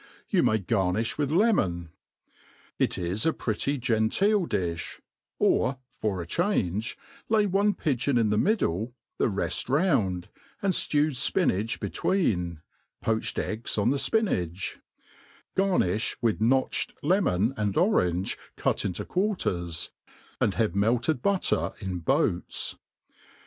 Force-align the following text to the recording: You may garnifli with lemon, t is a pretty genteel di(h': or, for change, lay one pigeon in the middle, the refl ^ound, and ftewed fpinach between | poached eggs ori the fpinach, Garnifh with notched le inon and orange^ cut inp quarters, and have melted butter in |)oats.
You 0.29 0.41
may 0.41 0.57
garnifli 0.57 1.19
with 1.19 1.29
lemon, 1.29 1.89
t 2.79 3.05
is 3.07 3.23
a 3.23 3.33
pretty 3.33 3.77
genteel 3.77 4.47
di(h': 4.47 4.99
or, 5.37 5.77
for 5.95 6.25
change, 6.25 6.97
lay 7.29 7.45
one 7.45 7.75
pigeon 7.75 8.17
in 8.17 8.31
the 8.31 8.37
middle, 8.39 8.95
the 9.19 9.27
refl 9.27 9.67
^ound, 9.79 10.25
and 10.59 10.73
ftewed 10.73 11.09
fpinach 11.11 11.79
between 11.79 12.61
| 12.81 13.01
poached 13.03 13.37
eggs 13.37 13.77
ori 13.77 13.91
the 13.91 13.97
fpinach, 13.97 14.77
Garnifh 15.55 16.17
with 16.19 16.41
notched 16.41 16.95
le 17.03 17.19
inon 17.21 17.53
and 17.55 17.75
orange^ 17.75 18.37
cut 18.57 18.77
inp 18.77 19.07
quarters, 19.07 19.91
and 20.39 20.55
have 20.55 20.73
melted 20.73 21.21
butter 21.21 21.73
in 21.79 22.01
|)oats. 22.07 22.75